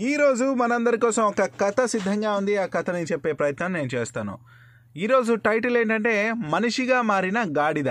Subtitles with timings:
[0.00, 2.56] ఈరోజు మనందరి కోసం ఒక కథ సిద్ధంగా ఉంది.
[2.56, 4.38] ఆ కథని చెప్పే ప్రయత్నం నేను చేస్తాను.
[4.96, 7.88] ఈరోజు టైటిల్ ఏంటంటే మనిషిగా మారిన గాడిద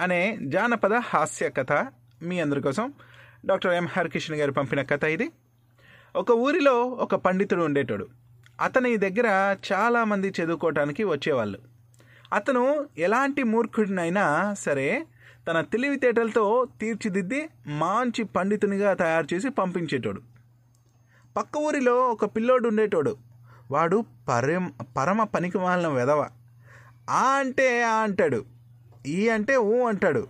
[0.00, 1.86] అనే జానపద హాస్య కథ
[2.22, 2.92] మీ అందరి కోసం.
[3.46, 5.30] డాక్టర్ ఎం హరికృష్ణ గారు పంపిన కథ ఇది.
[6.16, 8.08] ఒక ఊరిలో ఒక పండితుడు ఉండేటోడు.
[8.60, 11.58] అతని దగ్గర చాలామంది చదువుకోవటానికి వచ్చేవాళ్ళు.
[12.32, 15.06] అతను ఎలాంటి మూర్ఖుడినైనా సరే
[15.48, 20.31] తన తెలివితేటలతో తీర్చిదిద్ది మంచి పండితునిగా తయారు చేసి పంపించేటోడు.
[21.36, 23.16] పక్క ఊరిలో ఒక పిల్లోడు ఉండేటోడు.
[23.70, 26.28] వాడు పరమ పరమ పనికి మాలిన వెధవ.
[27.10, 28.44] ఆ అంటే ఆ అంటాడు.
[29.06, 30.26] ఈ అంటే ఊ అంటాడు.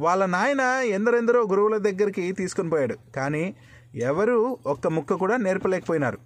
[0.00, 2.96] వాళ్ళ నాయన ఎందరెందరో గురువుల దగ్గరికి తీసుకుని పోయాడు.
[3.16, 3.56] కానీ
[3.94, 6.18] ఎవరు ఒక్క ముక్క కూడా నేర్పలేకపోయినారు.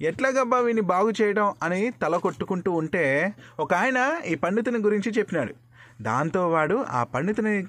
[0.00, 5.54] ఎట్లాగబ్బా వీని బాగు చేయడం అని తల కొట్టుకుంటూ ఉంటే ఒక ఆయన ఈ పండితుని గురించి చెప్పినాడు.
[6.02, 7.66] దాంతో వాడు ఆ పండితుని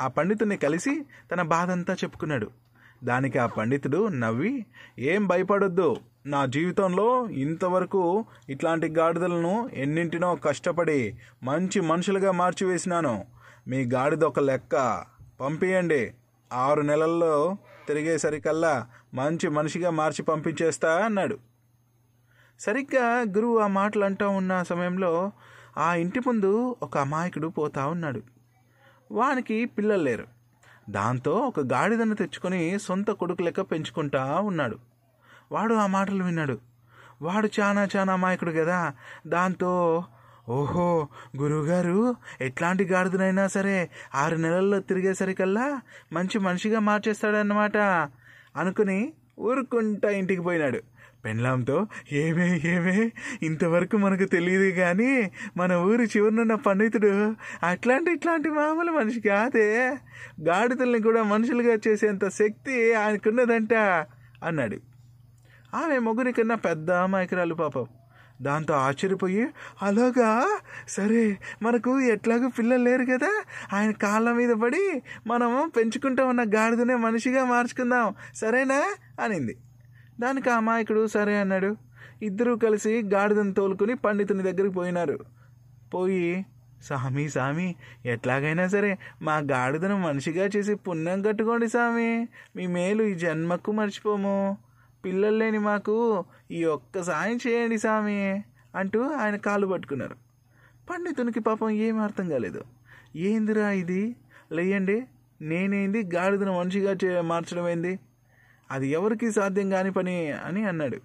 [0.00, 2.50] ఆ పండితుని కలిసి తన బాధంతా చెప్పుకున్నాడు.
[3.04, 4.66] దానికి ఆ పండితుడు నవ్వి
[4.98, 5.96] ఏం భయపడొద్దు.
[6.26, 13.24] నా జీవితంలో ఇంతవరకు ఇట్లాంటి గాడిదలను ఎన్నింటినో కష్టపడి మంచి మనుషులుగా మార్చివేసినాను.
[13.68, 15.04] మీ గాడిద ఒక లెక్క.
[15.40, 16.12] పంపియండి.
[16.52, 17.56] ఆరు నెలల్లో
[17.88, 21.38] తిరిగేసరికల్లా మంచి మనిషిగా మార్చి పంపించేస్తా అన్నాడు.
[22.60, 25.32] సరిగ్గా గురువు ఆ మాటలు అంటూ ఉన్న సమయంలో
[25.78, 28.22] ఆ ఇంటి ముందు ఒక అమాయకుడు పోతా ఉన్నాడు.
[29.12, 30.39] వానికి పిల్లలు లేరు.
[30.90, 34.76] దాంతో ఒక గాడిదను తెచ్చుకొని సొంత కొడుకు లెక్క పెంచుకుంటా ఉన్నాడు.
[35.52, 36.58] వాడు ఆ మాటలు విన్నాడు.
[37.22, 38.92] వాడు చాలా చాలా అమాయకుడు కదా
[39.26, 40.04] దాంతో
[40.48, 45.80] ఓహో గురువుగారు ఎట్లాంటి గాడిదనైనా సరే ఆరు నెలల్లో తిరిగేసరికల్లా
[46.12, 47.76] మంచి మనిషిగా మార్చేస్తాడన్నమాట
[48.56, 50.80] అనుకుని ఊరుకుంటా ఇంటికి పోయినాడు.
[51.24, 53.12] పెండ్లాంతో ఏమే ఏమే?
[53.42, 59.96] ఇంతవరకు మనకు తెలియదు కానీ మన ఊరి చివరినున్న పండితుడు అట్లాంటి ఇట్లాంటి మామూలు మనిషి కాదే.
[60.42, 63.74] గాడిదల్ని కూడా మనుషులుగా చేసేంత శక్తి ఆయనకున్నదంట
[64.44, 64.76] అన్నాడు.
[65.74, 67.86] ఆమె మొగుని కన్నా పెద్ద అమాయకురాలు పాపం.
[68.42, 69.46] దాంతో ఆశ్చర్యపోయి
[69.82, 70.58] అలాగా?
[70.88, 73.42] సరే మనకు ఎట్లాగో పిల్లలు లేరు కదా.
[73.72, 78.14] ఆయన కాళ్ళ మీద పడి మనము పెంచుకుంటూ ఉన్న గాడిదనే మనిషిగా మార్చుకుందాం.
[78.34, 78.94] సరేనా?
[79.24, 79.56] అనింది.
[80.20, 81.76] దానికి ఆ అమాయకుడు సరే అన్నాడు.
[82.22, 85.18] ఇద్దరూ కలిసి గాడిదను తోలుకుని పండితుని దగ్గరికి పోయినారు.
[85.94, 86.46] పోయి
[86.82, 87.74] సామి సామి
[88.06, 92.28] ఎట్లాగైనా సరే మా గాడిదను మనిషిగా చేసి పుణ్యం కట్టుకోండి సామి.
[92.56, 94.58] మీ మేలు ఈ జన్మకు మర్చిపోము.
[95.04, 98.44] పిల్లలు లేని మాకు ఈ ఒక్క సాయం చేయండి సామి
[98.74, 100.14] అంటూ ఆయన కాలు పట్టుకున్నారు.
[100.90, 102.62] పండితునికి పాపం ఏం అర్థం కాలేదు.
[103.16, 104.16] ఏందిరా ఇది?
[104.52, 105.06] లేయండి.
[105.40, 106.10] నేనేంది?
[106.14, 107.98] గాడిదను మనిషిగా చే మార్చడం ఏంది
[108.70, 110.96] అది ఎవరికి సాధ్యం కాని పని అని అన్నాడు.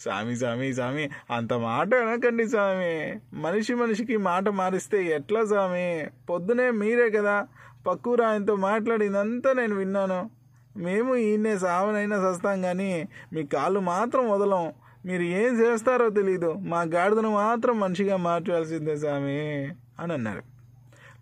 [0.00, 3.20] స్వామి స్వామి స్వామి అంత మాట అనకండి స్వామి.
[3.32, 6.06] మనిషి మనిషికి మాట మారిస్తే ఎట్లా స్వామి?
[6.30, 7.46] పొద్దునే మీరే కదా.
[7.86, 10.30] పక్కూరు ఆయనతో మాట్లాడిందంతా నేను విన్నాను.
[10.76, 14.72] మేము ఈయనే సావనైనా సస్తాం కానీ మీ కాళ్ళు మాత్రం వదలం.
[15.06, 16.52] మీరు ఏం చేస్తారో తెలీదు.
[16.52, 19.68] మా గాడిదను మాత్రం మనిషిగా మార్చాల్సిందే స్వామి
[20.00, 20.59] అని అన్నారు.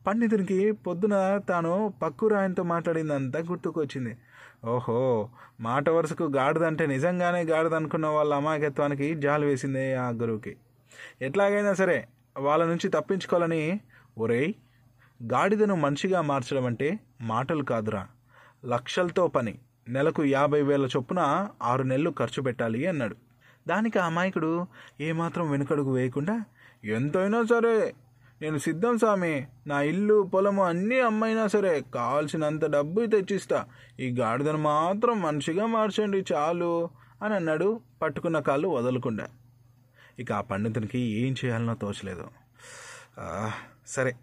[0.09, 1.15] పండితునికి పొద్దున
[1.49, 4.13] తాను పక్కూరు ఆయనతో మాట్లాడిందంతా గుర్తుకొచ్చింది.
[4.65, 5.29] ఓహో
[5.61, 10.57] మాట వరుసకు గాడిదంటే నిజంగానే గాడిద అనుకున్న వాళ్ళ అమాయకత్వానికి జాలు వేసింది ఆ గురువుకి.
[11.23, 11.99] ఎట్లాగైనా సరే
[12.39, 13.81] వాళ్ళ నుంచి తప్పించుకోవాలని
[14.19, 14.53] ఒరేయ్
[15.23, 18.07] గాడిదను మనిషిగా మార్చడం అంటే మాటలు కాదురా.
[18.65, 19.59] లక్షలతో పని
[19.89, 23.17] నెలకు యాభై వేల చొప్పున ఆరు నెలలు ఖర్చు పెట్టాలి అన్నాడు.
[23.69, 24.67] దానికి ఆ అమాయకుడు
[25.01, 26.45] ఏమాత్రం వెనుకడుగు వేయకుండా
[26.85, 27.95] ఎంతైనా సరే
[28.43, 29.47] నేను సిద్ధం స్వామి.
[29.67, 33.67] నా ఇల్లు పొలము అన్నీ అమ్మైనా సరే కావాల్సినంత డబ్బు తెచ్చిస్తా.
[34.01, 36.91] ఈ గాడిదను మాత్రం మనిషిగా మార్చండి చాలు
[37.23, 37.81] అని అన్నాడు.
[38.03, 39.27] పట్టుకున్న కాళ్ళు వదలకుండా.
[40.19, 42.29] ఇక ఆ పండితునికి ఏం చేయాలనో తోచలేదు.
[43.87, 44.17] సరే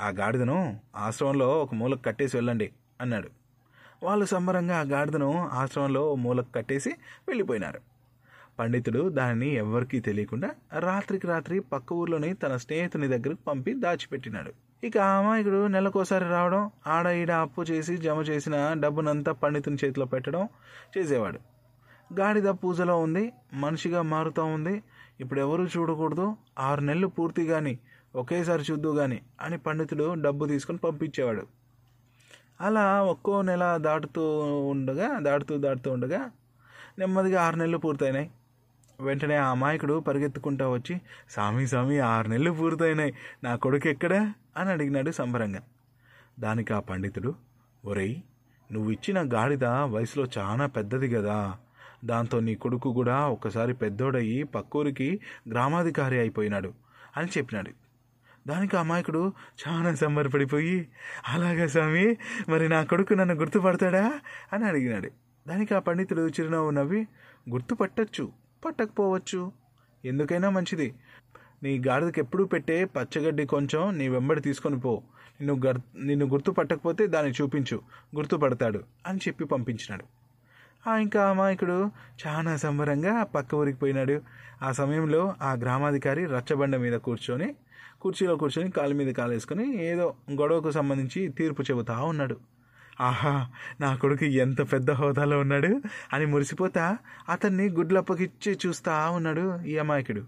[0.00, 3.28] ఆ గాడిదను ఆశ్రమంలో ఒక మూలకు కట్టేసి వెళ్ళండి అన్నాడు.
[4.02, 6.90] వాళ్ళు సంబరంగా ఆ గాడిదను ఆశ్రమంలో ఓ మూలకు కట్టేసి
[7.28, 7.95] వెళ్ళిపోయినారు.
[8.58, 10.48] పండితుడు దానిని ఎవరికీ తెలియకుండా
[10.86, 14.52] రాత్రికి రాత్రి పక్క ఊర్లోని తన స్నేహితుని దగ్గరకు పంపి దాచిపెట్టినాడు.
[14.84, 16.62] ఇక ఆ అమాయకుడు నెలకోసారి రావడం
[16.94, 20.42] ఆడ ఈడ అప్పు చేసి జమ చేసిన డబ్బునంతా పండితుని చేతిలో పెట్టడం
[20.96, 21.38] చేసేవాడు.
[22.18, 23.24] గాడిద పూజలో ఉంది
[23.64, 24.74] మనిషిగా మారుతూ ఉంది
[25.20, 26.26] ఇప్పుడు ఎవరు చూడకూడదు
[26.68, 27.74] ఆరు నెలలు పూర్తి కానీ
[28.14, 31.44] ఒకేసారి చూద్దు కానీ అని పండితుడు డబ్బు తీసుకొని పంపించేవాడు.
[32.66, 34.24] అలా ఒక్కో నెల దాటుతూ
[34.72, 36.20] ఉండగా దాటుతూ దాటుతూ ఉండగా
[36.98, 38.28] నెమ్మదిగా ఆరు నెలలు పూర్తయినాయి.
[39.00, 41.00] వెంటనే ఆ అమాయకుడు పరిగెత్తుకుంటా వచ్చి
[41.30, 43.14] స్వామి స్వామి ఆరు నెలలు పూర్తయినాయి.
[43.44, 44.34] నా కొడుకు ఎక్కడా?
[44.56, 45.60] అని అడిగినాడు సంబరంగా.
[46.40, 47.34] దానికి ఆ పండితుడు
[47.84, 48.16] ఒరేయ్
[48.72, 51.56] నువ్వు ఇచ్చిన గాడిద వయసులో చాలా పెద్దది కదా
[52.04, 55.20] దాంతో నీ కొడుకు కూడా ఒక్కసారి పెద్దోడయ్యి పక్కూరికి
[55.50, 56.74] గ్రామాధికారి అయిపోయినాడు
[57.16, 57.70] అని చెప్పినాడు.
[58.48, 59.32] దానికి అమాయకుడు
[59.68, 60.88] చాలా సంబరపడిపోయి
[61.28, 62.16] అలాగా స్వామి
[62.48, 64.20] మరి నా కొడుకు నన్ను గుర్తుపడతాడా?
[64.52, 65.10] అని అడిగినాడు.
[65.48, 67.06] దానికి ఆ పండితుడు చిరునవ్వు నవ్వి
[67.50, 68.45] గుర్తుపట్టచ్చు.
[68.64, 69.52] పట్టకపోవచ్చు.
[70.04, 70.94] ఎందుకైనా మంచిది.
[71.62, 75.02] నీ గాడిదకి ఎప్పుడూ పెట్టే పచ్చగడ్డి కొంచెం నీ వెంబడి తీసుకొని పో.
[75.40, 77.80] నిన్ను గర్ నిన్ను గుర్తుపట్టకపోతే దాన్ని చూపించు.
[78.16, 80.04] గుర్తుపడతాడు అని చెప్పి పంపించినాడు.
[80.88, 81.90] ఆ ఇంకా అమాయకుడు
[82.26, 84.22] చాలా సంబరంగా పక్క ఊరికి పోయినాడు.
[84.62, 87.56] ఆ సమయంలో ఆ గ్రామాధికారి రచ్చబండ మీద కూర్చొని
[88.00, 89.32] కుర్చీలో కూర్చొని కాలు మీద కాలు
[89.62, 92.55] ఏదో గొడవకు సంబంధించి తీర్పు చెబుతా ఉన్నాడు.
[93.00, 93.48] ఆహా
[93.80, 95.80] నా కొడుకు ఎంత పెద్ద హోదాలో ఉన్నాడు?
[96.12, 96.98] అని మురిసిపోతా
[97.28, 100.22] అతన్ని గుడ్లప్పకిచ్చి చూస్తా ఉన్నాడు ఈ అమాయకుడు.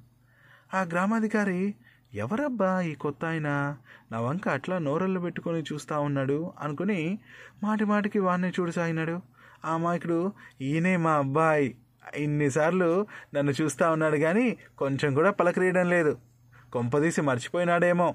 [0.74, 1.74] ఆ గ్రామాధికారి
[2.14, 3.76] ఎవరబ్బా ఈ కొత్త ఆయన?
[4.12, 7.18] నా వంక అట్లా నోరళ్ళు పెట్టుకొని చూస్తా ఉన్నాడు అనుకుని
[7.62, 9.20] మాటి మాటికి వాడిని చూడసాగినాడు
[9.64, 11.74] ఆ అమాయకుడు ఈయనే మా అబ్బాయి.
[12.16, 16.18] ఇన్నిసార్లు నన్ను చూస్తా ఉన్నాడు కానీ కొంచెం కూడా పలకరీయడం లేదు.
[16.72, 18.14] కొంపదీసి మర్చిపోయినాడేమో.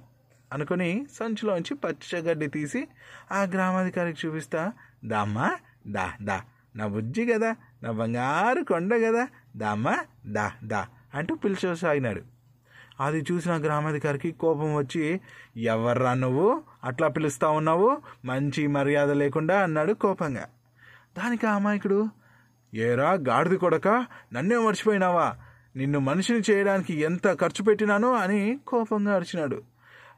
[0.54, 2.88] అనుకుని సంచిలోంచి పచ్చగడ్డి తీసి
[3.32, 4.72] ఆ గ్రామాధికారికి చూపిస్తా.
[5.06, 5.52] దామ్మా
[5.88, 6.42] దా దా.
[6.76, 9.28] నా బుజ్జి కదా నా బంగారు కొండ కదా
[9.58, 12.22] దామ్మా దా దా అంటూ పిలిచసాగినాడు.
[13.00, 15.22] అది చూసిన గ్రామాధికారికి కోపం వచ్చి
[15.58, 16.64] ఎవర్రా నువ్వు?
[16.84, 17.98] అట్లా పిలుస్తా ఉన్నావు?
[18.26, 20.46] మంచి మర్యాద లేకుండా అన్నాడు కోపంగా.
[21.18, 22.10] దానికి ఆ అమాయకుడు
[22.74, 23.88] ఏరా గాడిది కొడక
[24.34, 25.36] నన్నే మర్చిపోయినావా?
[25.76, 29.73] నిన్ను మనిషిని చేయడానికి ఎంత ఖర్చు పెట్టినానో అని కోపంగా అరిచినాడు.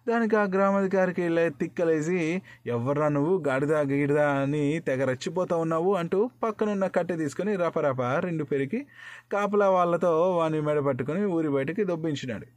[0.07, 3.43] దానికి ఆ గ్రామాధికారికి లే తిక్కలేసి ఎవర్రా నువ్వు?
[3.47, 8.85] గాడిదా గీడిదా అని తెగ రెచ్చిపోతా ఉన్నావు అంటూ పక్కనున్న కట్టె తీసుకుని రపరప రెండు పెరిగి
[9.31, 12.47] కాపలా వాళ్ళతో వాని మెడ పట్టుకుని ఊరి బయటకి దొబ్బించినాడు.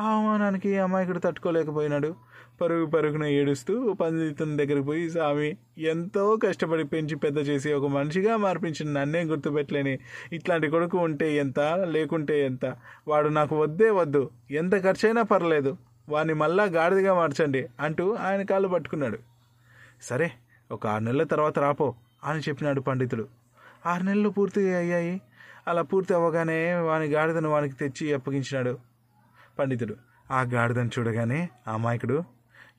[0.00, 2.14] ఆ అవమానానికి అమాయకుడు తట్టుకోలేకపోయినాడు.
[2.60, 9.00] పరుగు పరుగున ఏడుస్తూ పండితుని దగ్గరికి పోయి స్వామి ఎంతో కష్టపడి పెంచి పెద్ద చేసి ఒక మనిషిగా మార్పించిన
[9.00, 9.98] నన్నే గుర్తుపెట్టలేని?
[10.32, 11.60] ఇట్లాంటి కొడుకు ఉంటే ఎంత?
[11.88, 12.76] లేకుంటే ఎంత?
[13.08, 14.30] వాడు నాకు వద్దే వద్దు.
[14.50, 15.76] ఎంత ఖర్చైనా పర్లేదు.
[16.12, 19.18] వాడిని మళ్ళా గాడిదగా మార్చండి అంటూ ఆయన కాళ్ళు పట్టుకున్నాడు.
[20.02, 20.32] సరే
[20.70, 21.94] ఒక ఆరు నెలల తర్వాత రాపో
[22.24, 23.28] అని చెప్పినాడు పండితుడు.
[23.86, 25.20] ఆరు నెలలు పూర్తి అయ్యాయి.
[25.68, 28.78] అలా పూర్తి అవ్వగానే వాని గాడిదను వానికి తెచ్చి అప్పగించినాడు
[29.58, 29.96] పండితుడు.
[30.30, 32.24] ఆ గాడిదను చూడగానే ఆ అమాయకుడు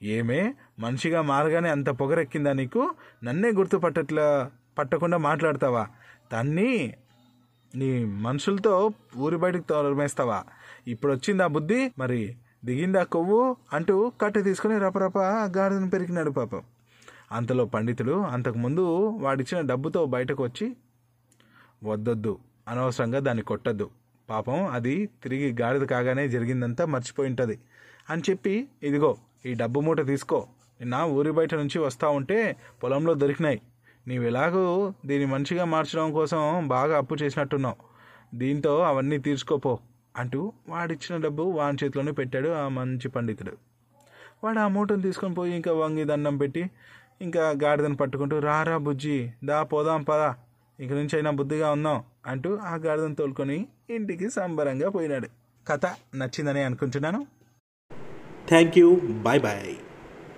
[0.04, 2.82] ఏమే మనిషిగా మారగానే అంత పొగరెక్కిందా నీకు?
[3.24, 5.88] నన్నే గుర్తుపట్టట్లా పట్టకుండా మాట్లాడతావా?
[6.32, 6.94] తన్ని
[7.76, 8.74] నీ మనుషులతో
[9.18, 10.44] ఊరి బయటకు తోరమేస్తావా
[10.88, 11.92] ఇప్పుడు వచ్చిందా బుద్ధి?
[12.00, 12.22] మరి
[12.66, 15.18] దిగిందా కొవ్వు అంటూ కట్టె తీసుకుని రపరప
[15.58, 16.62] గాడిదను పెరిగినాడు పాపం.
[17.32, 18.84] అంతలో పండితుడు అంతకుముందు
[19.22, 20.76] వాడిచ్చిన డబ్బుతో బయటకు వచ్చి
[21.84, 22.38] వద్దొద్దు
[22.68, 23.90] అనవసరంగా దాన్ని కొట్టద్దు.
[24.30, 27.60] పాపం అది తిరిగి గాడిద కాగానే జరిగిందంతా మర్చిపోయి ఉంటుంది
[28.10, 30.48] అని చెప్పి ఇదిగో ఈ డబ్బు మూట తీసుకో.
[30.80, 33.62] నిన్న ఊరి బయట నుంచి వస్తూ ఉంటే పొలంలో దొరికినాయి.
[34.08, 37.76] నీవు దీన్ని మంచిగా మార్చడం కోసం బాగా అప్పు చేసినట్టున్నావు.
[38.38, 39.80] దీంతో అవన్నీ తీర్చుకోపో
[40.16, 43.54] అంటూ వాడిచ్చిన డబ్బు వాని చేతిలోనే పెట్టాడు ఆ మంచి పండితుడు.
[44.44, 46.64] వాడు ఆ మూటను తీసుకొని పోయి ఇంకా వంగి దండం పెట్టి
[47.22, 50.30] ఇంకా గాడిదను పట్టుకుంటూ రారా బుజ్జి దా పోదాం పదా.
[50.80, 53.58] ఇక నుంచి అయినా బుద్ధిగా ఉందాం అంటూ ఆ గాడిదను తోలుకొని
[53.90, 55.28] ఇంటికి సంబరంగా పోయినాడు.
[55.68, 57.22] కథ నచ్చిందని అనుకుంటున్నాను.
[58.50, 58.90] Thank you
[59.28, 59.74] bye bye